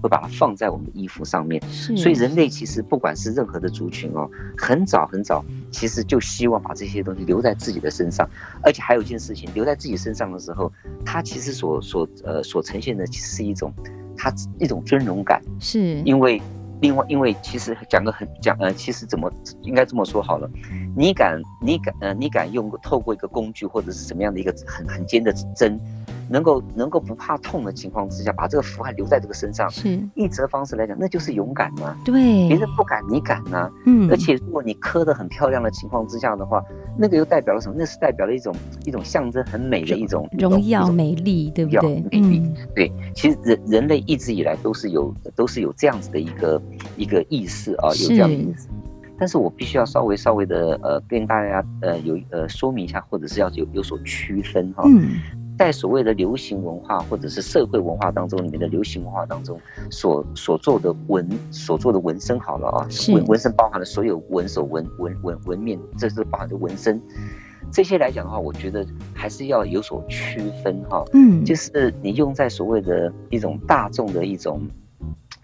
[0.00, 1.62] 会把它放在我们的衣服上面。
[1.70, 8.28] 是，所以人类其实不管是任何的族群哦，很早很早，其实就希望把这些东西留在自己的身上，
[8.62, 10.72] 而且还有一件事情，留在自己身上的时候，
[11.04, 13.72] 它其实所所呃所呈现的其实是一种
[14.16, 16.40] 它一种尊荣感，是因为。
[16.80, 19.28] 另外，因为其实讲个很讲呃，其实怎么
[19.62, 20.48] 应该这么说好了，
[20.96, 25.76] 你敢你敢呃，你敢用透过一个工具或者是什么样的一个很很尖的针。
[26.30, 31.96] 能够能够不怕痛的情况之下，把这个符号留在这个身上，是一则方式来讲，那就是勇敢嘛。
[32.04, 33.70] 对，别人不敢，你敢呢、啊？
[33.86, 36.62] 嗯，而且如果你刻的很漂亮的情况之下的话，
[36.96, 37.74] 那个又代表了什么？
[37.78, 41.80] 那是代表了一种一种象征很美的一种荣耀、美丽，对不对？
[42.10, 42.92] 美丽，嗯、对。
[43.14, 46.62] 其实人人类一直以来都是有都是有这样子的一个
[46.96, 48.68] 一个意识啊，有这样的意思。
[49.18, 54.84] 但是我必须要稍微稍微的呃跟大家呃有呃说明一下，或者是要有有所区分哈。
[54.86, 55.20] 嗯。
[55.58, 67.02] 在所谓的流行文化或者是社会文化当中，里面的流行文化当中所所做的纹所做的纹身好了啊，纹纹身包含了所有纹手纹纹纹纹面，这是包含的纹身。
[67.72, 71.04] 这些来讲的话，我觉得还是要有所区分哈。
[71.12, 74.62] 嗯，就是你用在所谓的一种大众的一种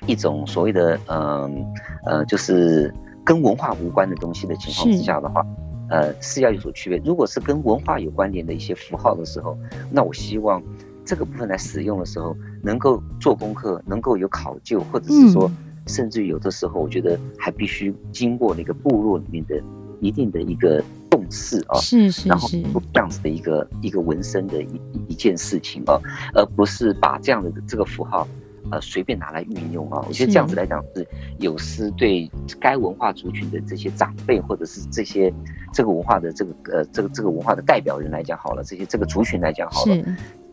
[0.06, 1.66] 一种所谓的嗯
[2.06, 2.94] 呃，呃，就是
[3.24, 5.44] 跟文化无关的东西的情况之下的话。
[5.90, 7.00] 呃，是要有所区别。
[7.04, 9.58] 如果是跟文化有关联的一些符号的时候，
[9.90, 10.62] 那我希望
[11.04, 15.50] 这个部分来使用的时候，能够做功课，能够有考究，或者是说，
[15.86, 19.60] 甚至于有的时候，我觉得还必须经过那个部落里面的
[20.00, 25.98] 一定的一个动重视啊，是是是，然后做这样子的一个一个纹身的一一件事情啊，
[26.34, 28.26] 而不是把这样的这个符号。
[28.70, 31.06] 呃，随便拿来运用啊，我觉得这样子来讲是
[31.38, 35.32] 有失对该文化族群的这些长辈，或者是这些
[35.72, 39.96] 这个文化的这个呃这个这个文化的代表人来讲好了，这些这个族群来讲好了，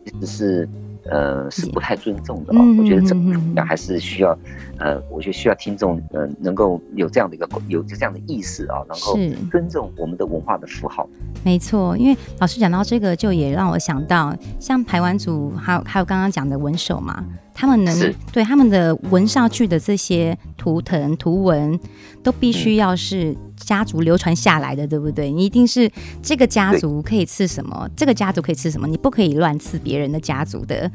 [0.04, 0.68] 其实是。
[1.10, 2.76] 呃，是不太尊重的啊、哦。
[2.78, 3.12] 我觉得这
[3.56, 4.38] 个还是需要，
[4.78, 9.18] 呃，我觉得需要听众呃能够有这样的一个有这样的意识啊，然后
[9.50, 11.08] 尊重我们的文化的符号。
[11.42, 17.24] 没错，因为老师讲到这个，就也让我想到，像排湾族，还有还有刚刚讲的文手嘛，
[17.54, 21.78] 他们能对他们的纹上去的这些图腾图文，
[22.22, 23.36] 都必须要是。
[23.62, 25.30] 家族流传下来的，对不对？
[25.30, 25.88] 你一定是
[26.20, 30.90] 这个家族可以刺什么，这个家族可以刺什么，你不可以乱刺别人的家族的，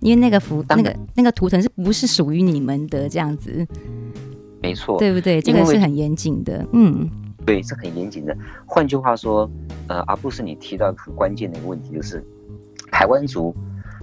[0.00, 3.08] 因为那个符、那个那个图腾是不是属于你们的？
[3.08, 3.66] 这样子，
[4.60, 5.40] 没错，对不对？
[5.40, 7.08] 这个是很严谨的，嗯，
[7.46, 8.36] 对，是很严谨的。
[8.66, 9.50] 换句话说，
[9.86, 12.22] 呃，阿布是，你提到很关键的一个问题，就是
[12.90, 13.54] 台湾族，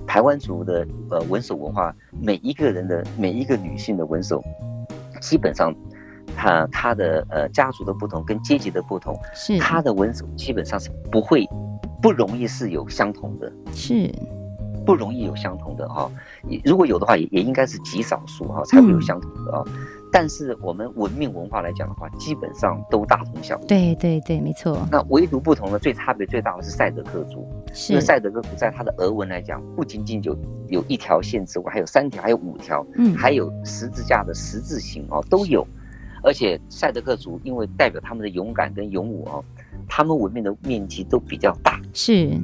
[0.10, 4.44] 排湾族的呃纹手文化，每一个人的每一个女性的纹手，
[5.22, 5.72] 基本上。
[6.36, 11.46] 她她的呃家族的不同跟阶级的不同，是她的纹手基本上是不会
[12.02, 14.14] 不容易是有相同的，是
[14.86, 16.10] 不容易有相同的哈。
[16.64, 19.64] 如果有的话，也也应该是极少数哈才会有相同的啊。
[19.66, 19.74] 嗯、
[20.12, 23.68] 但是我们文明文化来讲的话，基本上都大同小异。
[23.68, 24.78] 对对对，没错。
[24.92, 30.38] 那唯独不同的最差别最大的是赛德克族，是因为赛德克族在他的俄文来讲，不仅仅有
[30.68, 35.66] 有一条线之外，还有三条，还有五条，嗯，还有十字架的十字形哦，都有。
[36.22, 39.44] 而且赛德克族因为代表他们的勇敢跟勇武哦，
[39.88, 42.38] 他们文明的面积都比较大，是，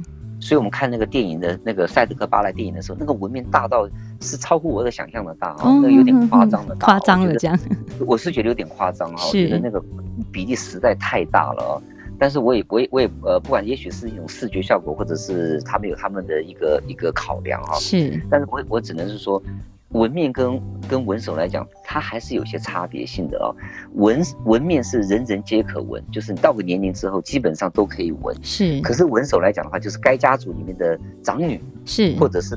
[0.46, 3.88] 所以我们看那个电影的那个赛德克巴莱电影的时候，那个纹面大到
[4.20, 7.58] 是超乎我的想象的大啊，那个有点夸张的大，夸张了这样，
[8.06, 9.82] 我是觉得有点夸张啊，我觉得那个
[10.30, 11.82] 比例实在太大了啊，
[12.16, 19.42] 但是我也我也我也呃，不管也许是一种视觉效果，或者是他们有他们的一个一个考量啊，是，但是我我只能是说。
[19.90, 23.54] 纹面跟跟纹手来讲，它还是有些差别性的哦。
[23.94, 28.36] 纹纹面是人人皆可纹，就是你到个年龄之后，基本上都可以纹。
[28.42, 28.80] 是。
[28.80, 32.56] 可是纹手来讲的话，就是该家族里面的长女，是，或者是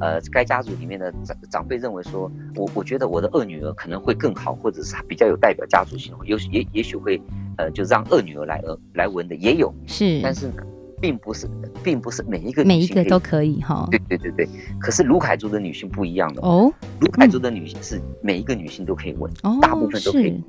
[0.00, 7.20] 呃该家族里面的长长辈认为说，我我觉得我的二女儿可能会更好，或者是比较有代表家族性，有也也许会
[7.58, 9.74] 呃就让二女儿来呃来纹的也有。
[9.86, 10.20] 是。
[10.22, 10.62] 但是呢。
[11.00, 11.48] 并不是，
[11.82, 13.86] 并不是每一个每一个都可以哈。
[13.90, 14.48] 对对对对，
[14.80, 16.72] 可是卢凯族的女性不一样的哦。
[17.00, 20.42] 卢凯族的女性是每一个女性都可以纹，哦，大部分都可以。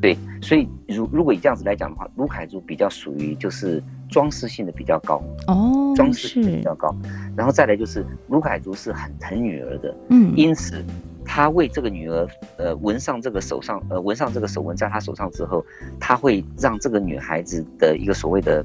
[0.00, 6.94] 对，所以如如果以这样子来讲的话，卢凯族比较属于就是装饰性的比较高哦，装饰性比较高。
[7.34, 10.84] 然后再来就是卢凯族是很疼女儿的，嗯，因此
[11.24, 12.28] 他为这个女儿
[12.58, 15.64] 呃纹上这个手上呃纹上这个手纹在她手上之后，
[15.98, 18.64] 他会让这个女孩子的一个所谓的。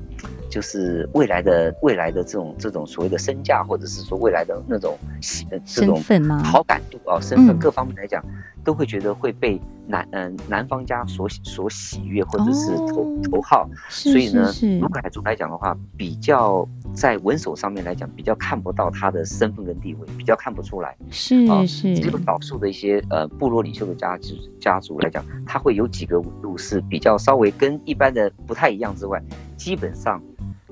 [0.51, 5.97] 就是未来的未来的这种这种所谓的身价，或者是说未来的那种喜这种
[6.43, 8.21] 好感度啊，身份各方面来讲，
[8.61, 13.65] 都会觉得会被男嗯男方家所所喜悦，或者是头头号。
[13.89, 20.97] 所以呢，卢凯族来讲的话，比较在文手上面来讲，比较看不到他的身份跟地位，比较看不出来。
[21.09, 29.23] 是是，只有少数的一些呃部落领袖的家族家族来讲，他会有几个纹路是比较稍微跟一般的不太一样之外，
[29.55, 30.21] 基本上。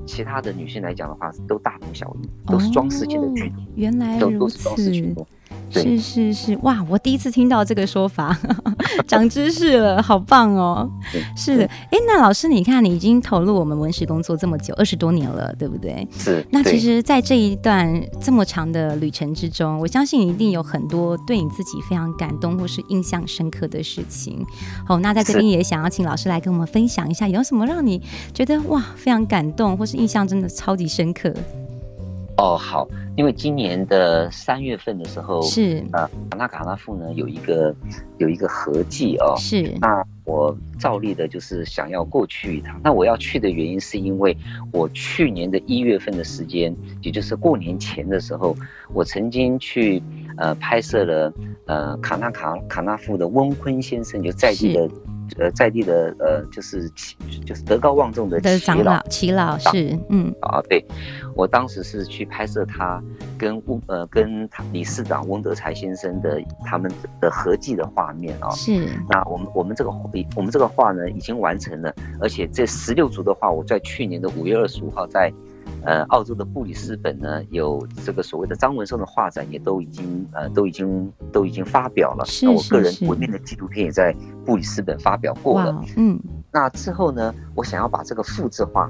[0.05, 3.63] 其他的女性来讲的话，都大同小异，都是装饰性的居多。
[3.75, 4.69] 原来如此。
[4.75, 5.15] 是
[5.69, 6.83] 是是是，哇！
[6.89, 8.37] 我第一次听到这个说法，
[9.07, 10.89] 长知识了，好棒哦！
[11.35, 16.07] 是的，哎，那老师，你看，你已经投入我们文史工作这么久，二十多年了，对不对？
[16.11, 16.45] 是。
[16.51, 24.45] 那其实，在这一段这么长的旅程之中，我相信你一定有很多对你自己非常感动或是印象深刻的事情。
[24.85, 28.01] 好，那在这边也想要请老师来跟我们分享一下，有什么让你
[28.33, 31.33] 觉得哇非常感动，或是印象真的超级深刻？
[32.39, 32.87] 哦，好，
[33.17, 37.75] 因为今年的三月份的时候，是呃，卡那卡纳富呢有一个
[38.17, 39.75] 有一个合计哦，是。
[39.81, 42.79] 那我照例的就是想要过去一趟。
[42.81, 44.35] 那我要去的原因是因为
[44.71, 48.55] 我去年的一月份的时间，也就是过年前的时候，
[48.93, 50.01] 我曾经去
[50.37, 51.33] 呃拍摄了
[51.65, 54.89] 呃卡纳卡卡纳富的温坤先生就在地的。
[55.37, 56.89] 呃，在地的呃，就是
[57.45, 60.83] 就是德高望重的齐老，齐老是，嗯啊，对，
[61.35, 63.01] 我当时是去拍摄他
[63.37, 68.87] 跟翁呃跟他理事长翁德才先生的他们的合计的画面啊，是。
[69.09, 69.89] 那我们我们这个
[70.35, 75.31] 我们这个画呢已经完成了，而且这十六组的画，我在去年的五月二十五号在。
[75.83, 82.25] 呃，澳洲的布里斯本呢，有这个所谓的张文松的画展，也都已经呃，都已经都已经发表了。
[82.53, 84.13] 我个人国内的纪录片也在
[84.45, 85.83] 布里斯本发表过了。
[85.95, 86.19] 嗯，
[86.51, 88.89] 那之后呢，我想要把这个复制画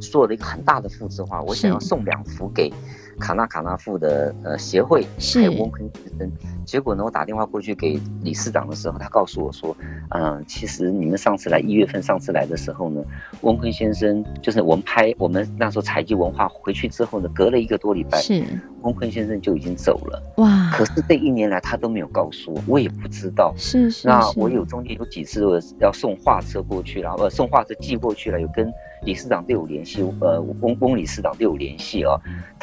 [0.00, 2.72] 做了一个很大的复制画，我想要送两幅给
[3.18, 6.30] 卡纳卡纳富的呃协会，还有温坤先生。
[6.64, 9.76] 结果呢，我打电话过去给理事长的时候，他告诉我说，
[10.10, 13.00] 嗯、呃，其实你们上次来一月份上次来的时候呢，
[13.42, 18.42] 翁坤先生就是我们拍我们那时候采集文化回去之后呢，隔了一个多礼拜，是
[18.82, 20.22] 翁坤先生就已经走了。
[20.38, 20.70] 哇！
[20.72, 23.54] 可是这一年来他都没有告诉我，我也不知道。
[23.56, 24.08] 是是。
[24.08, 28.72] 那我有中间有几次我要送画册过去，然后呃送画册寄过去了，有跟。
[29.02, 32.18] 理事长都有联系，呃，翁翁理事长都有联系啊，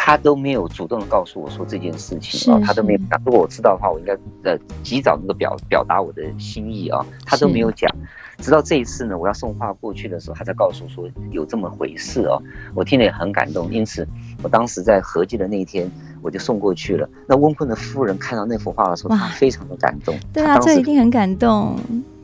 [0.06, 3.00] 他都没有主动的告诉我说这件事情啊，他都没有。
[3.26, 4.12] 如果我知道的话，我应该
[4.44, 7.90] 呃及早那个表表达我的心意啊，他都没有讲。
[8.38, 12.38] 直到这一次呢，我要送画过去的时候，他才告诉我说有这么回事哦。
[12.76, 14.06] 我听了也很感动，因此
[14.44, 15.90] 我当时在合计的那一天，
[16.22, 17.08] 我就送过去了。
[17.26, 20.14] 那温坤的夫人看到那幅画的时候，她非常的感动。
[20.34, 21.80] 对啊，这一定很感动。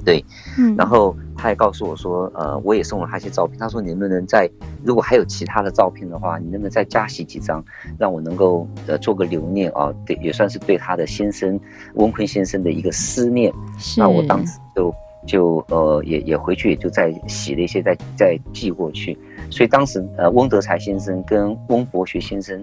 [0.10, 0.26] 对，
[0.58, 3.60] 嗯然后他还告诉我说，呃，我也送了他一些照片。
[3.60, 4.50] 他说，你能不能再，
[4.84, 7.64] 如果还有其他的照片的话，你能不能再加洗几张，
[8.00, 9.94] 让我能够呃做个留念啊？
[10.08, 11.60] 对，也算是对他的先生
[11.94, 13.54] 翁坤先生的一个思念。
[13.78, 14.00] 是。
[14.00, 14.94] 那我当时就
[15.28, 19.16] 就呃也也回去也就再洗了一些，再再寄过去。
[19.52, 22.60] 所以当时呃翁德才先生跟翁博学先生。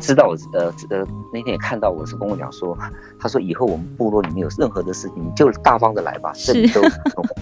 [0.00, 2.76] 知道我呃呃那天也看到我是跟我讲说，
[3.20, 6.90] 他说以后我们部落里面有任何的事情，你就大方的来吧，这里都欢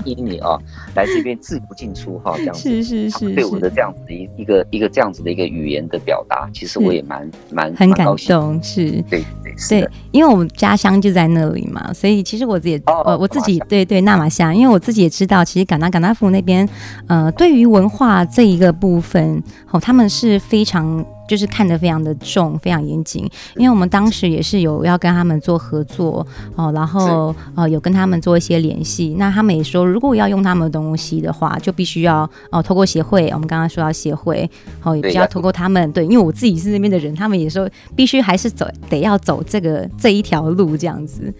[0.04, 0.59] 迎你啊，
[0.94, 2.61] 来这边自由进出哈，这样子。
[2.61, 8.90] 是是是，对我的这样子的一一个一个这样子的一个语言的表达，其实我也蛮蛮很感动，是。
[9.09, 16.68] 对对对，因为我们家乡就在那里嘛，所以其实我自己我我自己对对纳玛夏，因为我自己也知道，其实卡那卡那富那边
[17.06, 21.04] 呃对于文化这一个部分哦，他们是非常。
[21.28, 23.22] 就是看得非常的重，非常严谨，
[23.54, 26.26] 因为我们当时也是有要跟他们做合作
[26.56, 29.14] 哦，然后呃有跟他们做一些联系。
[29.18, 33.28] 那他们也说，如果要用他们的东西的话，就必须要哦透过协会。
[33.28, 34.50] 我们刚刚说到协会，
[34.82, 35.92] 哦也比较透过他们。
[35.92, 41.32] 对，因为我自己是那边的人，他们也说必须还是走得要走这个这一条路这样子。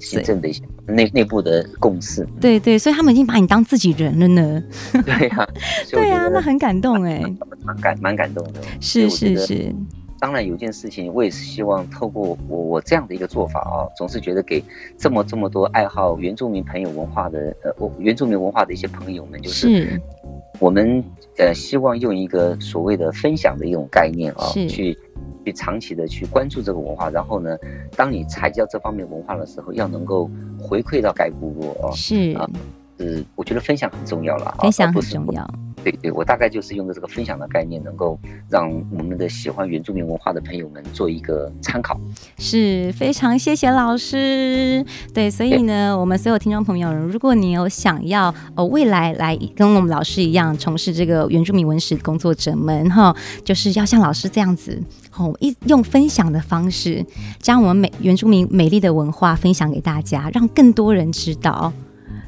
[0.00, 0.48] 行政的
[0.88, 2.26] 内内部的共识。
[2.40, 4.62] 对对，所以他们已经把你当自己人了呢。
[5.04, 5.48] 对呀，
[5.90, 7.22] 对呀，那很感动哎，
[7.64, 8.60] 蛮感蛮感动的。
[8.80, 9.36] 是是。
[9.38, 9.74] 是，
[10.18, 14.62] 当然有件事情，我也是希望透过我我这样的一个做法啊，总是觉得给
[14.96, 20.00] 这么这么多爱好原住民朋友文化的呃，原住民文化的一些朋友们，就是
[20.58, 21.04] 我们
[21.38, 24.96] 呃希望用一个所谓的分享的一种概念啊，去
[25.46, 27.56] 去长期的去关注这个文化，然后呢，
[27.94, 30.28] 当你采集到这方面文化的时候，要能够
[30.58, 32.50] 回馈到该部落啊，是啊，
[32.98, 35.48] 是我觉得分享很重要了，分享很重要。
[35.84, 38.18] 对对，我大概就是用的这个分享的概念，能够
[38.50, 41.96] 让我们的喜欢原住民文化的朋友们做一个参考。
[42.38, 44.84] 是非常谢谢老师。
[45.14, 54.82] 对，所以呢，我们所有听众朋友，如果你有想要呃未来来跟我们老师一样从事这个原住民文史工作者们哈，就是要像老师这样子，
[55.18, 57.04] 哦，一用分享的方式，
[57.40, 61.72] 将我们美原住民美丽的文化分享给大家，让更多人知道。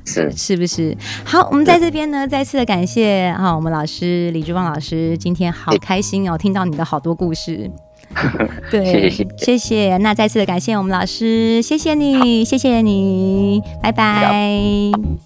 [0.04, 0.96] 是是不是？
[1.22, 7.70] 好，我们在这边呢，再次的感谢哈，我们老师李志旺老师，今天好开心哦，听到你的好多故事。
[8.70, 9.98] 对，谢谢谢谢。
[9.98, 14.32] 那再次的感谢我们老师，谢谢你，谢谢你，拜拜，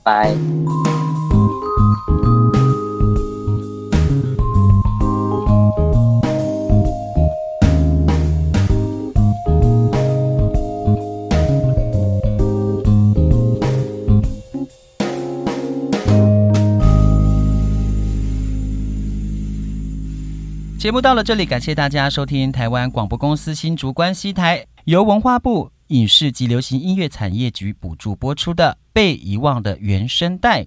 [0.03, 0.35] 拜。
[20.83, 30.63] 节目到了这里，感谢大家收听台湾广播公司新竹关西台由文化部影视及流行音乐产业局补助播出的《被遗忘的原声带》。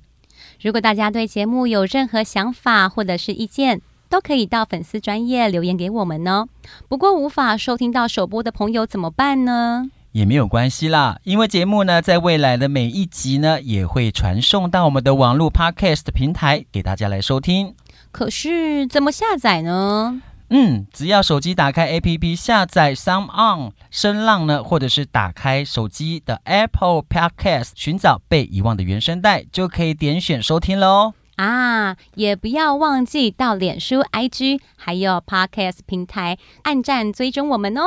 [0.61, 6.47] 如果大家对节目有任何想法或者是意见，都可以到粉丝专页留言给我们哦。
[6.88, 9.91] 不过无法收听到首播的朋友怎么办呢？
[10.13, 17.76] 也没有关系啦，因为节目呢，在未来的每一集呢，也会传送到我们的网络 Podcast 平台给大家来收听。
[18.16, 20.22] 可是怎么下载呢？
[20.49, 31.11] 嗯，只要手机打开 APP 下载 SoundOn 声浪呢，或者是打开手机的 Apple Podcast 寻找被遗忘的原声带，就可以点选收听喽。
[31.36, 37.84] 啊，也不要忘记到脸书、IG 还有 Podcast 平台按赞追踪我们哦。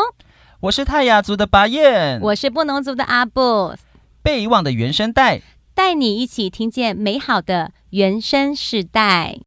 [0.61, 3.75] 我是泰雅族的巴彦，我是布农族的阿布，
[4.23, 5.41] 被遗忘的原声带，
[5.75, 9.39] 带你一起听见美好的原声世代。